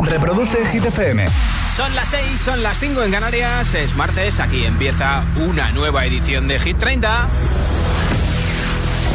[0.00, 1.26] Reproduce Hit FM.
[1.74, 3.74] Son las 6, son las 5 en Canarias.
[3.74, 7.28] Es martes, aquí empieza una nueva edición de Hit 30.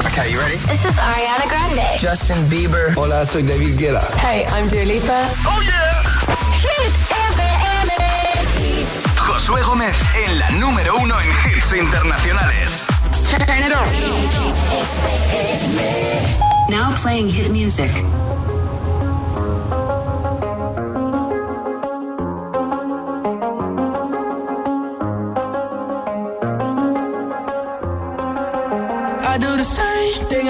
[0.06, 0.58] Okay, you ready?
[0.68, 1.98] This is Ariana Grande.
[2.02, 2.94] Justin Bieber.
[2.96, 4.02] Hola, soy David Guetta.
[4.18, 5.30] Hey, I'm Dua Lipa.
[5.46, 6.04] Oh yeah.
[6.62, 6.94] Hit
[7.32, 7.94] FM.
[9.18, 9.96] Josué Gómez
[10.26, 12.84] en la número uno en hits internacionales.
[13.30, 13.88] Turn it on.
[16.70, 17.92] Now playing hit music.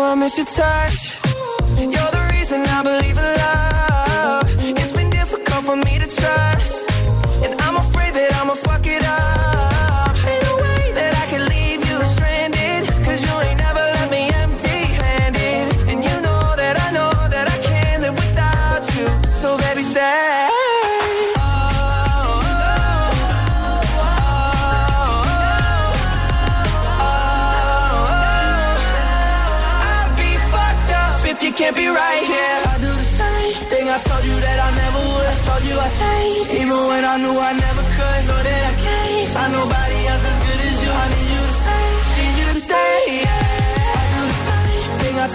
[0.00, 1.18] I miss your touch.
[1.76, 2.17] You're the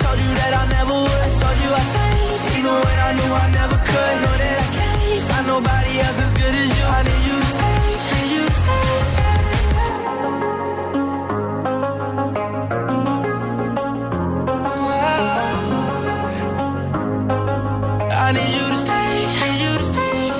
[0.04, 0.64] told you that I
[18.32, 20.32] need you to stay, need you to stay.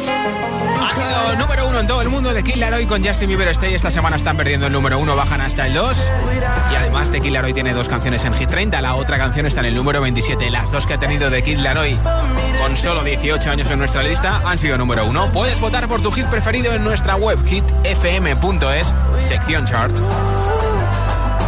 [1.38, 3.74] Número uno en todo el mundo de Killer Hoy con Justin Bieber Stay.
[3.74, 6.10] Esta semana están perdiendo el número uno, bajan hasta el 2.
[6.94, 8.80] Además de Killer Hoy tiene dos canciones en Hit 30.
[8.80, 10.52] La otra canción está en el número 27.
[10.52, 11.98] Las dos que ha tenido de Killer Hoy
[12.60, 15.32] con solo 18 años en nuestra lista han sido número uno.
[15.32, 19.92] Puedes votar por tu hit preferido en nuestra web hitfm.es, sección chart.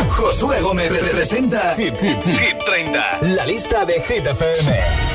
[0.10, 3.20] Josué Gómez representa Hit, Hit, Hit 30.
[3.22, 5.15] La lista de Hit FM.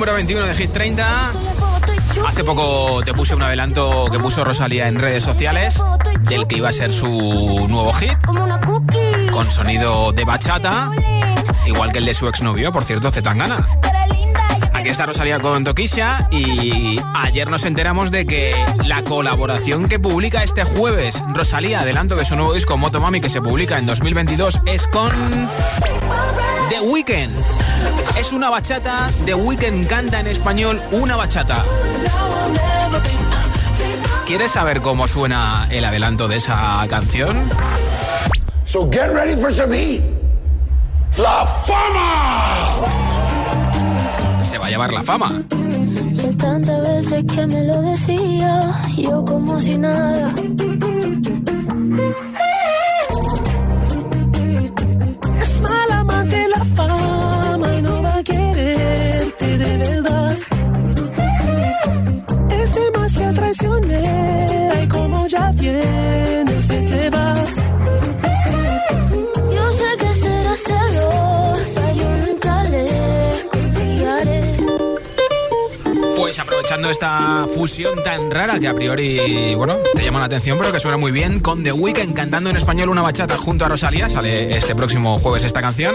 [0.00, 1.32] Número 21 de Hit 30.
[2.26, 5.82] Hace poco te puse un adelanto que puso Rosalía en redes sociales
[6.22, 8.16] del que iba a ser su nuevo hit,
[9.30, 10.90] con sonido de bachata,
[11.66, 13.66] igual que el de su exnovio, por cierto, Zetangana.
[14.72, 20.42] Aquí está Rosalía con Tokisha y ayer nos enteramos de que la colaboración que publica
[20.42, 24.86] este jueves Rosalía, adelanto que su nuevo disco Motomami que se publica en 2022 es
[24.86, 25.10] con
[26.70, 27.49] The Weeknd.
[28.20, 31.64] Es una bachata, The Weeknd canta en español una bachata.
[34.26, 37.48] ¿Quieres saber cómo suena el adelanto de esa canción?
[38.66, 40.02] So get ready for some heat.
[41.16, 42.68] La Fama!
[44.42, 45.42] Se va a llevar la fama.
[46.12, 50.34] Y el tantas veces que me lo decía, yo como si nada.
[76.88, 80.96] Esta fusión tan rara que a priori, bueno, te llama la atención, pero que suena
[80.96, 84.74] muy bien, con The Weeknd cantando en español una bachata junto a Rosalía, sale este
[84.74, 85.94] próximo jueves esta canción.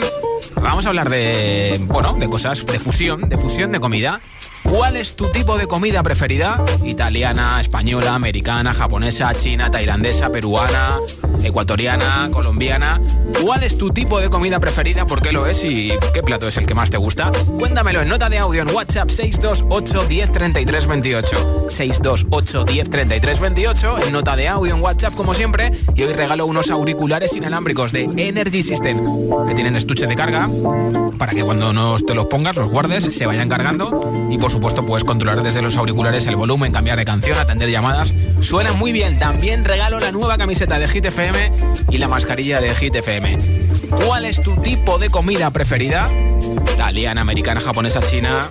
[0.56, 4.22] Vamos a hablar de, bueno, de cosas, de fusión, de fusión de comida.
[4.70, 6.64] ¿Cuál es tu tipo de comida preferida?
[6.84, 10.98] Italiana, española, americana, japonesa, china, tailandesa, peruana,
[11.44, 13.00] ecuatoriana, colombiana.
[13.42, 15.06] ¿Cuál es tu tipo de comida preferida?
[15.06, 15.64] ¿Por qué lo es?
[15.64, 17.32] ¿Y qué plato es el que más te gusta?
[17.60, 21.68] Cuéntamelo en nota de audio en WhatsApp 628 10 33 28.
[21.70, 25.72] 628 10 33 28 en nota de audio en WhatsApp como siempre.
[25.96, 29.02] Y hoy regalo unos auriculares inalámbricos de Energy System
[29.48, 30.50] que tienen estuche de carga
[31.18, 34.86] para que cuando no te los pongas, los guardes, se vayan cargando y por supuesto
[34.86, 38.14] puedes controlar desde los auriculares el volumen, cambiar de canción, atender llamadas.
[38.40, 39.20] Suena muy bien.
[39.20, 41.52] También regalo la nueva camiseta de Hit FM
[41.90, 43.38] y la mascarilla de Hit FM.
[43.90, 46.10] ¿Cuál es tu tipo de comida preferida?
[46.74, 48.50] Italiana, americana, japonesa, china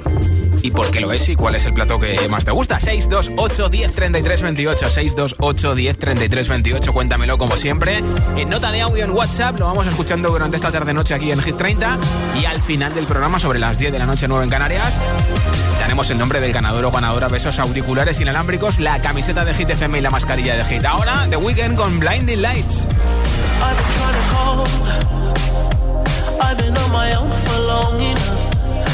[0.64, 2.80] y por qué lo es y cuál es el plato que más te gusta.
[2.80, 4.88] 628 10 33 28.
[4.88, 6.92] 628 10 33 28.
[6.94, 8.02] Cuéntamelo como siempre.
[8.34, 11.58] En nota de audio en WhatsApp lo vamos escuchando durante esta tarde-noche aquí en Hit
[11.58, 11.98] 30.
[12.40, 14.98] Y al final del programa, sobre las 10 de la noche, 9 en Canarias,
[15.80, 19.68] tenemos el nombre del ganador o ganadora de esos auriculares inalámbricos, la camiseta de Hit
[19.68, 20.86] FM y la mascarilla de Hit.
[20.86, 22.88] Ahora, The Weekend con Blinding Lights.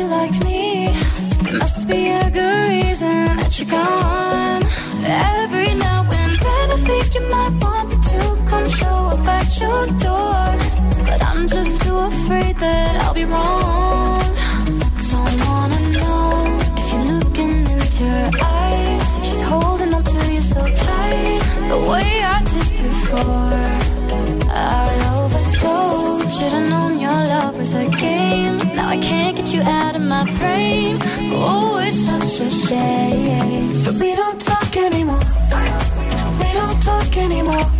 [0.00, 0.39] your door
[28.90, 30.98] I can't get you out of my brain.
[31.32, 33.70] Oh, it's such a shame
[34.00, 35.20] we don't talk anymore.
[36.40, 37.79] We don't talk anymore.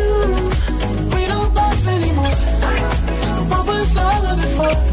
[4.59, 4.91] Oh.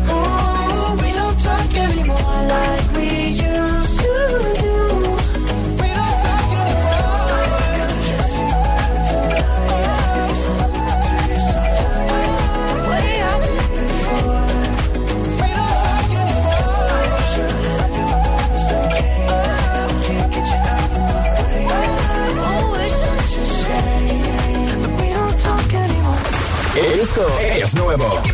[26.81, 28.28] Esto es nuevo.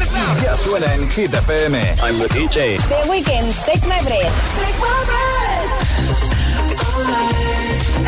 [0.64, 1.74] Suena en Hit FM.
[2.00, 2.78] I'm the DJ.
[2.88, 4.32] The Weeknd, Take My Breath.
[4.56, 5.92] Take my breath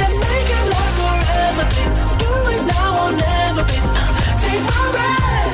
[0.01, 1.65] and make it last forever.
[2.17, 3.65] Do it now or never.
[4.41, 5.53] Take my breath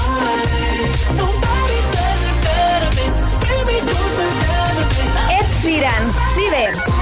[0.00, 0.88] away.
[1.20, 2.90] Nobody does it better.
[3.44, 4.86] Baby, do together.
[5.36, 6.93] Ed Sheeran, Ciber.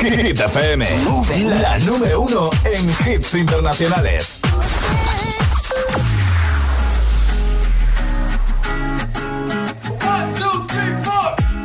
[0.00, 0.86] Hit FM.
[1.60, 4.40] La número uno en hits internacionales.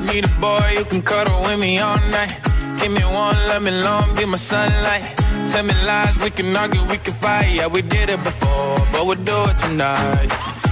[0.05, 2.35] Need a boy you can cuddle with me all night.
[2.81, 5.15] Give me one, let me long, be my sunlight.
[5.51, 7.55] Tell me lies, we can argue, we can fight.
[7.55, 10.54] Yeah, we did it before, but we'll do it tonight.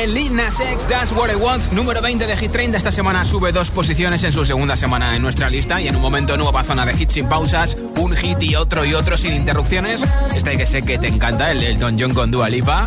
[0.00, 2.78] de Lil Nas X, That's What I Want, número 20 de Hit 30.
[2.78, 6.00] Esta semana sube dos posiciones en su segunda semana en nuestra lista y en un
[6.00, 10.04] momento nueva zona de hits sin pausas, un hit y otro y otro sin interrupciones.
[10.34, 12.86] Este que sé que te encanta, el Don John con Dua Lipa,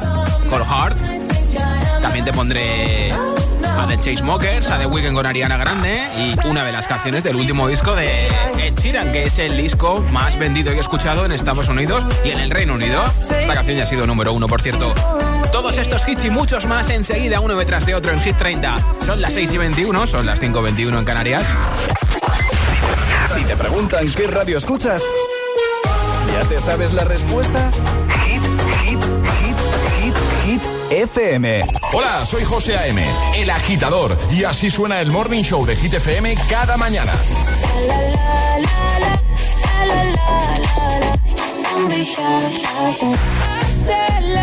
[0.50, 0.98] Cold Heart.
[2.02, 6.72] También te pondré a The Chainsmokers, a The Weeknd con Ariana Grande y una de
[6.72, 10.80] las canciones del último disco de Ed Sheeran, que es el disco más vendido y
[10.80, 13.04] escuchado en Estados Unidos y en el Reino Unido.
[13.40, 14.96] Esta canción ya ha sido número uno, por cierto.
[15.64, 18.86] Todos estos hits y muchos más enseguida, uno detrás de otro en Hit 30.
[19.00, 21.48] Son las 6 y 21, son las 5 y 21 en Canarias.
[23.34, 25.02] Si te preguntan qué radio escuchas,
[26.34, 27.72] ¿ya te sabes la respuesta?
[28.26, 28.44] Hit,
[28.84, 29.00] hit,
[29.40, 29.58] hit,
[30.02, 30.62] hit, hit.
[30.90, 31.66] FM.
[31.94, 33.02] Hola, soy José A.M.,
[33.38, 37.14] el agitador, y así suena el Morning Show de Hit FM cada mañana.
[43.62, 44.43] Aceleras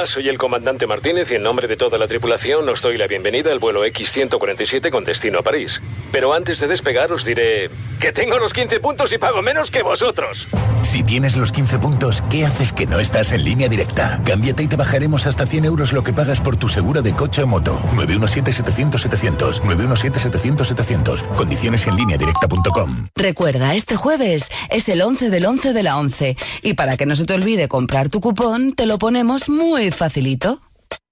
[0.00, 3.06] Hola, soy el comandante Martínez y en nombre de toda la tripulación os doy la
[3.06, 5.82] bienvenida al vuelo X-147 con destino a París.
[6.10, 7.68] Pero antes de despegar os diré
[8.00, 10.48] que tengo los 15 puntos y pago menos que vosotros.
[10.80, 14.20] Si tienes los 15 puntos, ¿qué haces que no estás en línea directa?
[14.24, 17.42] Cámbiate y te bajaremos hasta 100 euros lo que pagas por tu segura de coche
[17.42, 17.78] o moto.
[17.94, 19.60] 917-700-700.
[19.60, 21.26] 917-700-700.
[21.36, 23.08] Condiciones en línea directa.com.
[23.14, 26.36] Recuerda, este jueves es el 11 del 11 de la 11.
[26.62, 30.60] Y para que no se te olvide comprar tu cupón, te lo ponemos muy facilito.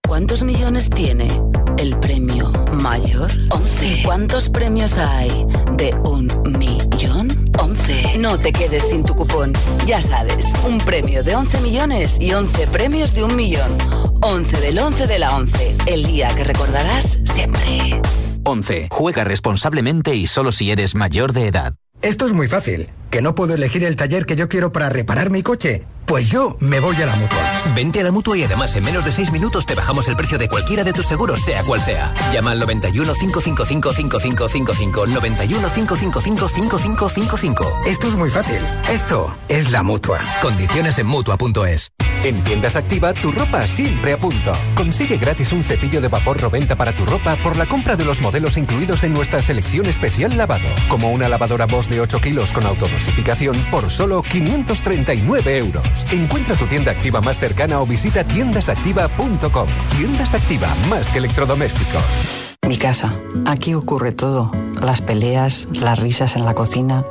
[0.06, 1.28] ¿Cuántos millones tiene
[1.78, 2.50] el premio
[2.82, 3.30] mayor?
[3.50, 4.02] 11.
[4.04, 5.28] ¿Cuántos premios hay
[5.76, 7.28] de un millón?
[7.58, 8.18] 11.
[8.18, 9.52] No te quedes sin tu cupón.
[9.86, 13.76] Ya sabes, un premio de 11 millones y 11 premios de un millón.
[14.22, 15.76] 11 del 11 de la 11.
[15.86, 18.00] El día que recordarás siempre.
[18.44, 18.88] 11.
[18.90, 21.74] Juega responsablemente y solo si eres mayor de edad.
[22.00, 22.88] Esto es muy fácil.
[23.10, 25.86] ¿Que no puedo elegir el taller que yo quiero para reparar mi coche?
[26.04, 27.62] Pues yo me voy a la mutua.
[27.74, 30.38] Vente a la mutua y además en menos de 6 minutos te bajamos el precio
[30.38, 32.12] de cualquiera de tus seguros, sea cual sea.
[32.32, 35.06] Llama al 91 555 5555.
[35.06, 37.80] 91 555 5555.
[37.86, 38.60] Esto es muy fácil.
[38.90, 40.20] Esto es la mutua.
[40.40, 41.90] Condiciones en mutua.es.
[42.24, 44.52] En Tiendas Activa, tu ropa siempre a punto.
[44.74, 48.20] Consigue gratis un cepillo de vapor Roventa para tu ropa por la compra de los
[48.20, 52.66] modelos incluidos en nuestra selección especial lavado, como una lavadora Bosch de 8 kilos con
[52.98, 55.82] autodosificación por solo 539 euros.
[56.11, 59.66] Encuentra tu tienda activa más cercana o visita tiendasactiva.com.
[59.96, 62.02] Tiendas Activa, más que electrodomésticos.
[62.66, 63.12] Mi casa.
[63.46, 64.50] Aquí ocurre todo.
[64.82, 67.04] Las peleas, las risas en la cocina.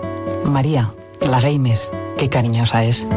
[0.44, 1.80] María, la gamer,
[2.18, 3.08] qué cariñosa es.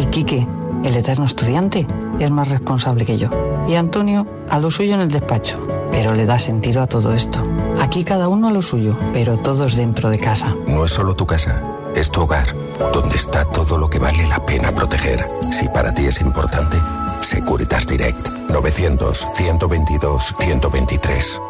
[0.00, 0.46] Y Quique,
[0.84, 1.86] el eterno estudiante,
[2.18, 3.30] es más responsable que yo.
[3.68, 5.58] Y Antonio, a lo suyo en el despacho.
[5.90, 7.42] Pero le da sentido a todo esto.
[7.80, 10.54] Aquí cada uno a lo suyo, pero todos dentro de casa.
[10.66, 11.62] No es solo tu casa,
[11.94, 12.54] es tu hogar,
[12.92, 15.24] donde está todo lo que vale la pena proteger.
[15.50, 16.76] Si para ti es importante,
[17.20, 18.28] Securitas Direct.
[18.48, 21.40] 900-122-123.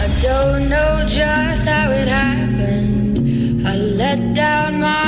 [0.00, 3.66] I don't know just how it happened.
[3.66, 5.07] I let down my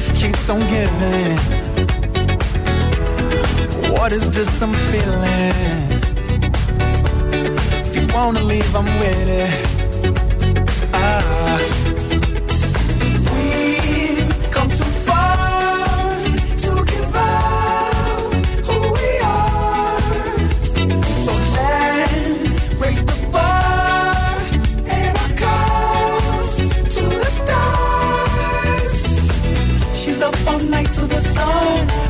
[0.00, 1.36] Gift keeps on giving.
[3.92, 5.52] What is this I'm feeling?
[7.84, 9.79] If you wanna leave, I'm with it.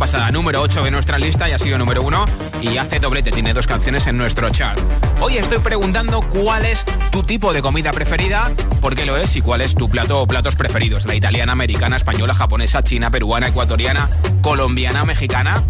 [0.00, 0.30] pasada.
[0.30, 2.24] Número 8 de nuestra lista y ha sido número 1
[2.62, 4.80] y hace doblete, tiene dos canciones en nuestro chart.
[5.20, 9.42] Hoy estoy preguntando cuál es tu tipo de comida preferida, por qué lo es y
[9.42, 11.04] cuál es tu plato o platos preferidos.
[11.04, 14.08] La italiana, americana, española, japonesa, china, peruana, ecuatoriana,
[14.40, 15.62] colombiana, mexicana.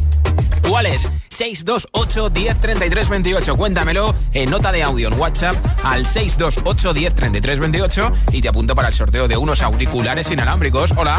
[0.67, 1.11] ¿Cuál es?
[1.31, 3.57] 628 10 33 28.
[3.57, 8.77] Cuéntamelo en nota de audio en WhatsApp al 628 10 33 28 y te apunto
[8.77, 10.93] para el sorteo de unos auriculares inalámbricos.
[10.97, 11.17] Hola.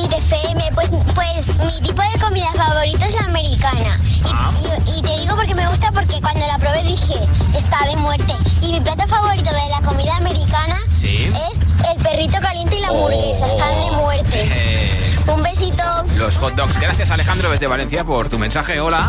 [0.00, 0.62] Hit FM.
[0.74, 3.98] Pues, pues mi tipo de comida favorita es la americana.
[4.24, 4.50] Y, Ah.
[4.86, 7.14] y- y te digo porque me gusta porque cuando la probé dije,
[7.56, 8.34] está de muerte.
[8.62, 11.30] Y mi plato favorito de la comida americana Sí.
[11.52, 11.58] es
[11.90, 13.46] el perrito caliente y la hamburguesa.
[13.46, 14.40] Están de muerte.
[14.42, 15.82] Eh, Un besito.
[16.16, 16.78] los hot dogs.
[16.78, 18.80] Gracias Alejandro desde Valencia por tu mensaje.
[18.80, 19.00] Hola.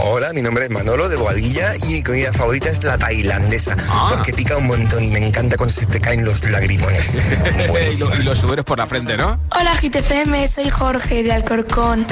[0.00, 4.06] Hola, mi nombre es Manolo de Boadilla y mi comida favorita es la tailandesa, Ah.
[4.10, 7.16] porque pica un montón y me encanta cuando se te caen los lagrimones.
[7.94, 9.38] y, lo- y los suberos por la frente, ¿no?
[9.58, 12.06] Hola GTFM, soy Jorge de Alcorcón.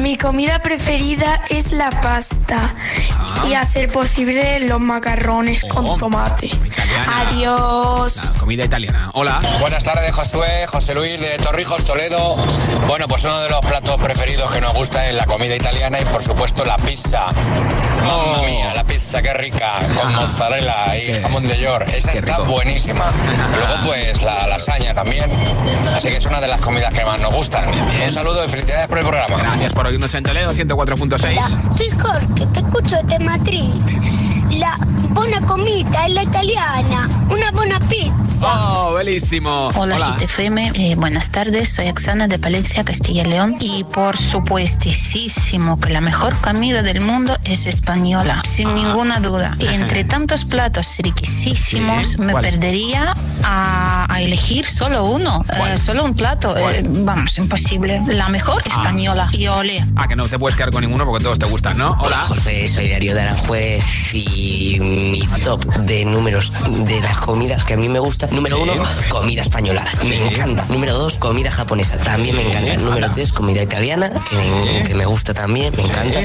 [0.00, 2.74] Mi comida preferida es la pasta
[3.48, 6.50] y a ser posible los macarrones con tomate.
[7.08, 8.32] Adiós.
[8.38, 9.10] Comida italiana.
[9.14, 9.40] Hola.
[9.60, 12.36] Buenas tardes, Josué, José Luis de Torrijos, Toledo.
[12.86, 16.04] Bueno, pues uno de los platos preferidos que nos gusta es la comida italiana y
[16.04, 17.26] por supuesto la pizza.
[18.02, 21.88] Mamma mía, la pizza, qué rica, con mozzarella y jamón de york.
[21.94, 23.04] Esa está buenísima.
[23.54, 25.30] Luego pues la lasaña también.
[25.94, 27.64] Así que es una de las comidas que más nos gustan.
[27.68, 29.38] Un saludo y felicidades por el programa.
[29.38, 31.76] Gracias por oírnos en Toledo 104.6.
[31.76, 33.70] Soy Jorge, te escucho de Madrid.
[34.58, 34.76] La
[35.10, 37.08] buena comida es la italiana.
[37.30, 38.46] Una buena pizza.
[38.46, 39.68] Oh, bellísimo.
[39.76, 45.78] Hola, GTFM, eh, buenas tardes, soy Oxana de Palencia, Castilla y León y por supuestísimo
[45.80, 49.56] que la mejor comida del mundo es española, sin ninguna duda.
[49.58, 52.44] Y entre tantos platos riquísimos Sí, me ¿cuál?
[52.44, 56.56] perdería a, a elegir solo uno, eh, solo un plato.
[56.56, 58.00] Eh, vamos, imposible.
[58.08, 59.84] La mejor española y ole.
[59.96, 61.96] Ah, que no te puedes quedar con ninguno porque todos te gustan, ¿no?
[62.00, 62.18] Hola.
[62.18, 64.43] José, soy Darío de Aranjuez y
[64.80, 66.52] mi top de números
[66.84, 68.26] de las comidas que a mí me gusta.
[68.28, 68.72] Número uno,
[69.08, 69.84] comida española.
[70.08, 70.66] Me encanta.
[70.68, 71.96] Número dos, comida japonesa.
[71.98, 72.76] También me encanta.
[72.76, 76.20] Número tres, comida italiana, que me, que me gusta también, me encanta.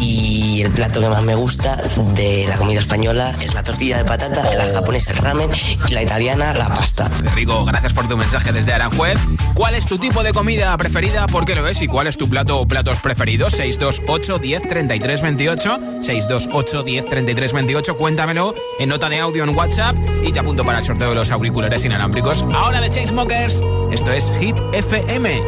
[0.00, 1.76] Y el plato que más me gusta
[2.14, 5.50] de la comida española es la tortilla de patata, la japonesa el ramen
[5.88, 7.10] y la italiana la pasta.
[7.34, 9.18] Rico, gracias por tu mensaje desde Aranjuez.
[9.54, 11.26] ¿Cuál es tu tipo de comida preferida?
[11.26, 11.82] ¿Por qué lo es?
[11.82, 13.52] ¿Y cuál es tu plato o platos preferidos?
[13.54, 15.78] 628 10 33 28.
[16.02, 17.96] 628 10 33 28.
[17.96, 21.30] Cuéntamelo en nota de audio en WhatsApp y te apunto para el sorteo de los
[21.30, 22.44] auriculares inalámbricos.
[22.52, 23.62] Ahora de Chainsmokers.
[23.90, 25.42] Esto es Hit FM.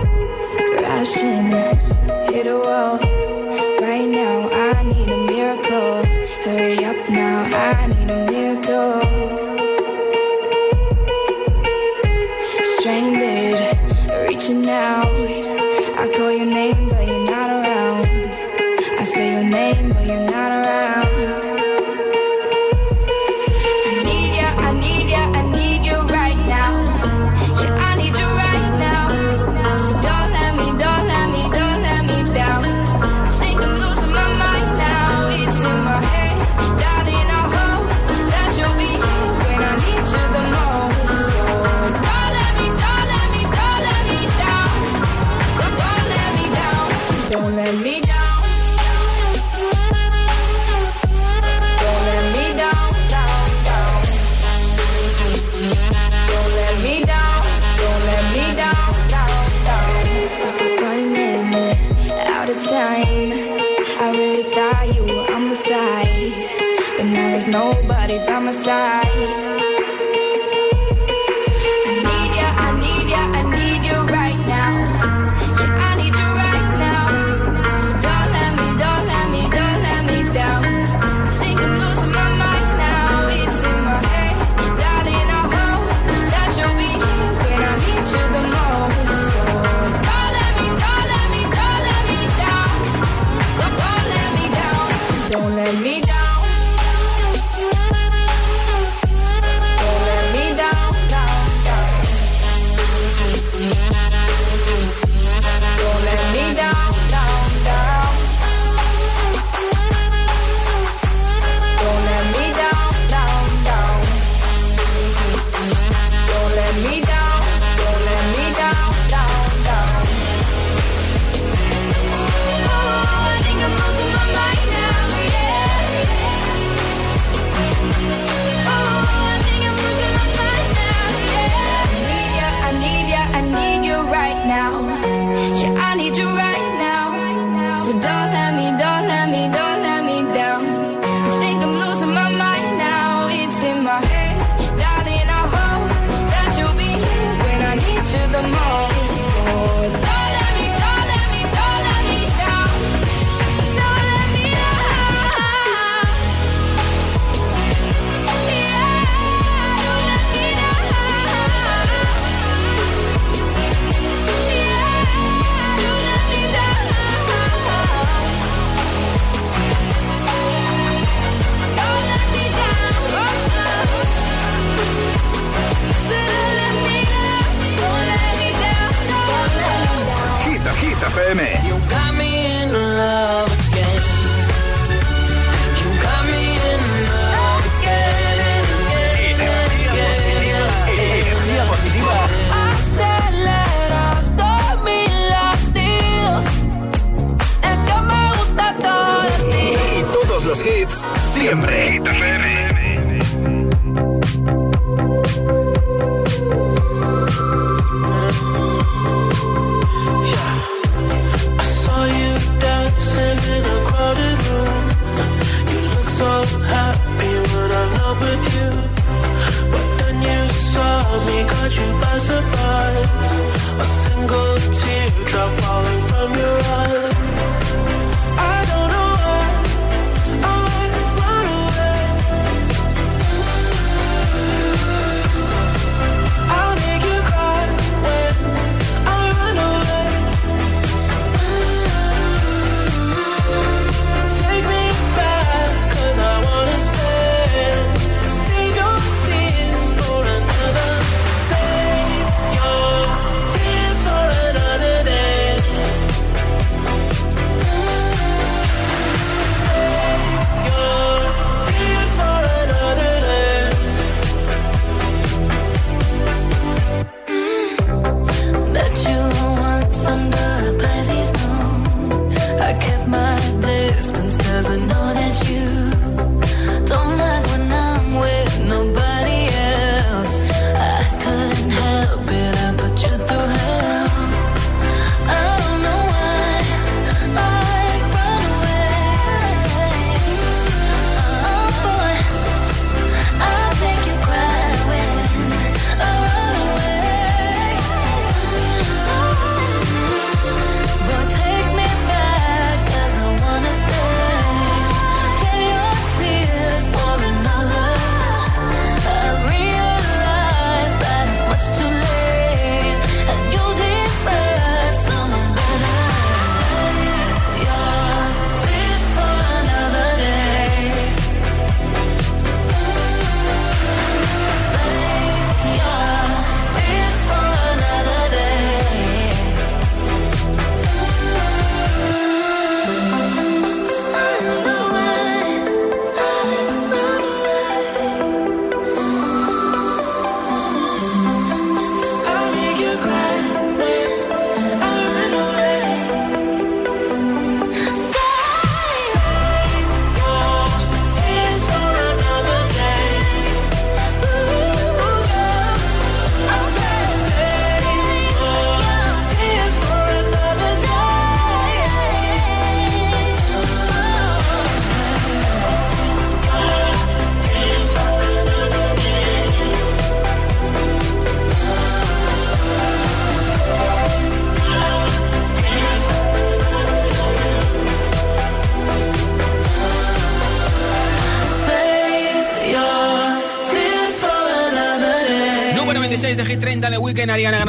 [12.81, 13.79] Stranded,
[14.27, 15.12] reaching.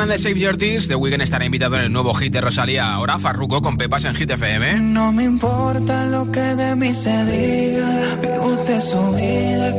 [0.07, 2.93] de Save Your Tears, The Weeknd estará invitado en el nuevo hit de Rosalía.
[2.93, 4.79] Ahora Farruko con Pepas en Hit FM.
[4.81, 9.77] No me importa lo que de mí se diga, vive usted su vida,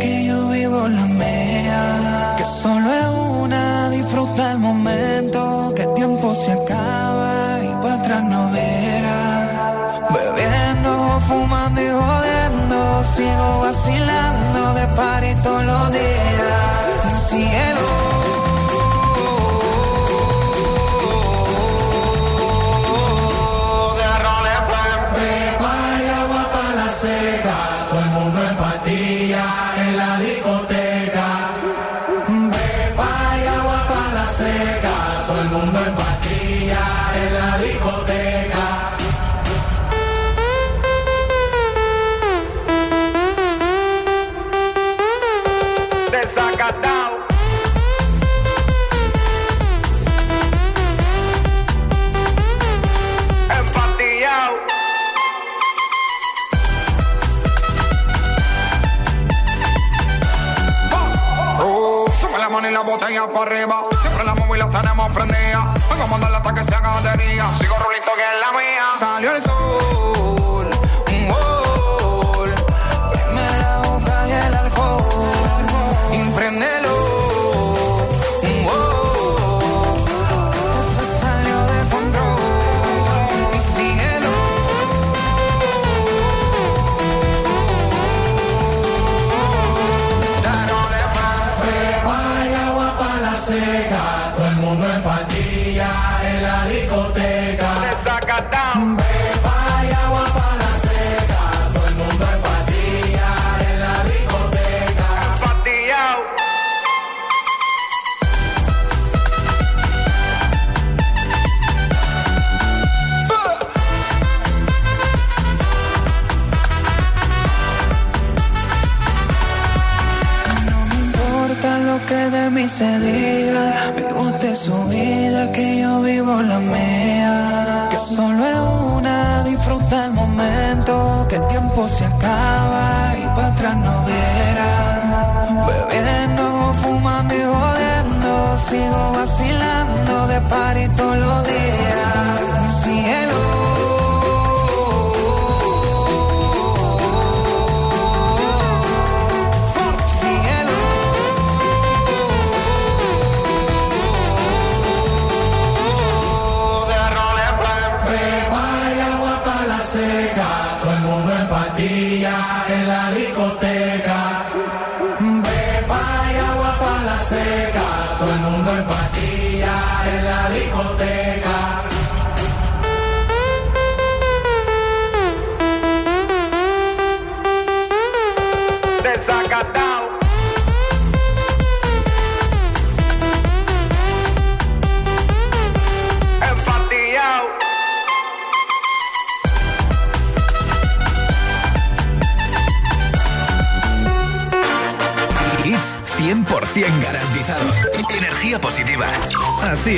[138.74, 142.33] Sigo vacilando de par y todos los días.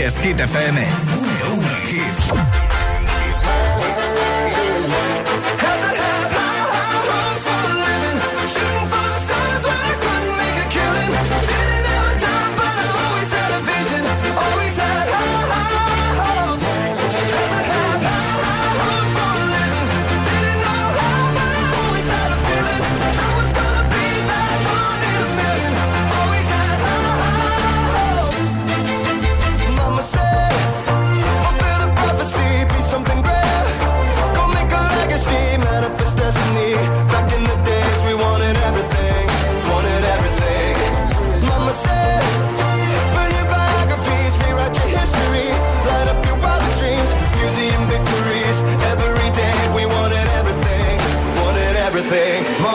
[0.06, 0.86] Es, Hit FM.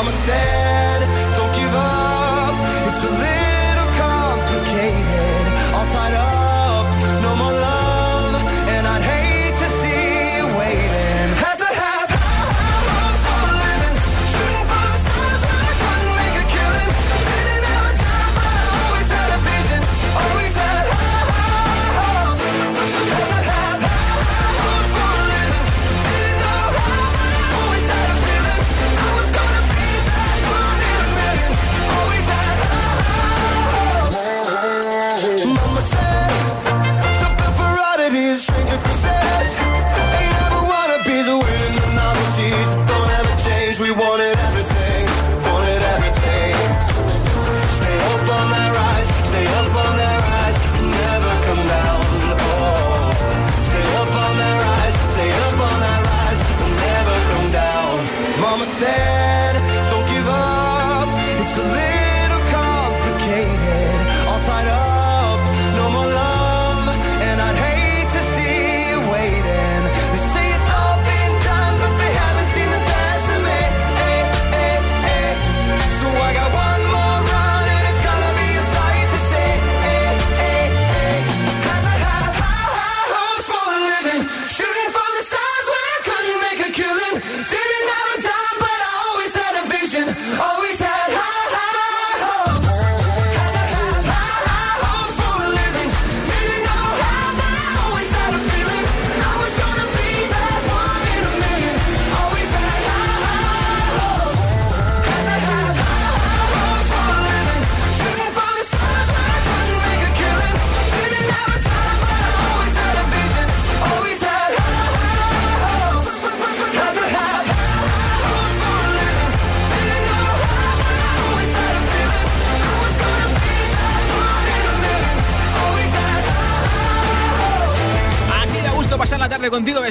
[0.02, 0.61] I'ma say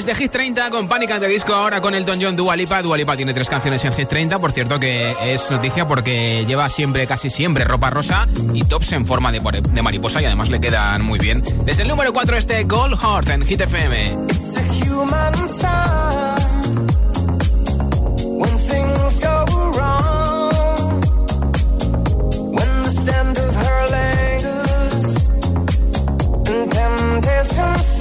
[0.05, 2.81] De Hit 30 con Panic de Disco, ahora con Elton John Dualipa.
[2.81, 7.05] Dualipa tiene tres canciones en Hit 30, por cierto que es noticia porque lleva siempre,
[7.05, 9.41] casi siempre, ropa rosa y tops en forma de,
[9.81, 11.43] mariposa y además le quedan muy bien.
[11.65, 14.17] Desde el número 4 este Gold Heart en Hit FM.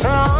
[0.00, 0.39] strong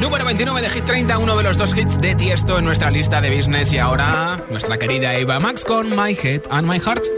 [0.00, 3.20] Número 29 de Hit 30, uno de los dos hits de Tiesto en nuestra lista
[3.20, 3.72] de business.
[3.72, 7.17] Y ahora, nuestra querida Eva Max con My Head and My Heart.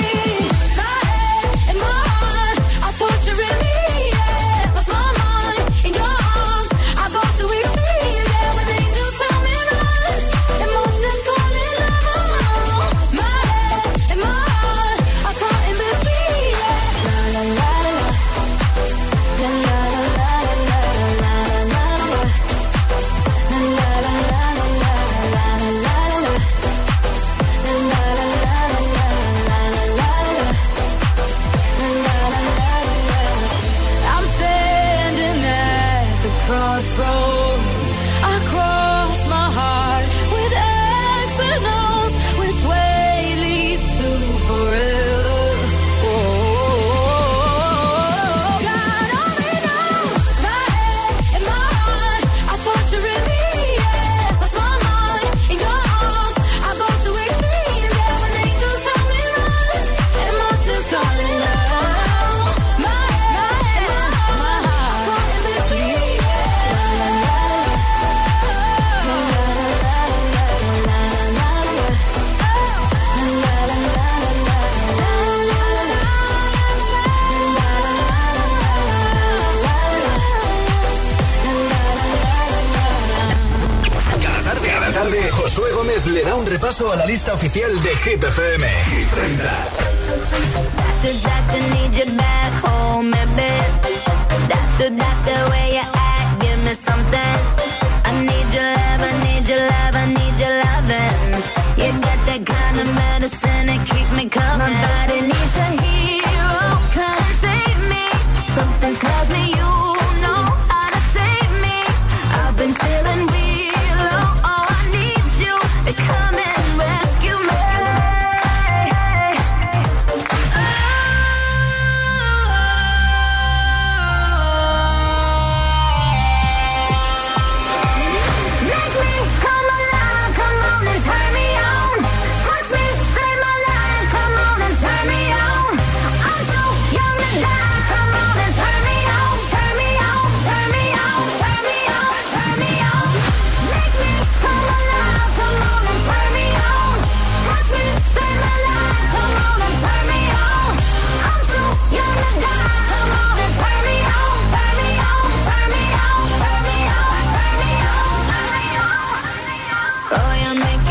[86.89, 89.80] a la lista oficial de Hit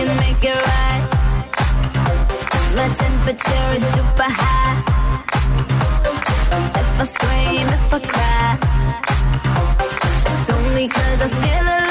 [0.01, 1.03] can make it right.
[2.77, 4.77] My temperature is super high.
[6.81, 8.59] If I scream, if I cry,
[10.31, 11.90] it's only cause I feel alive.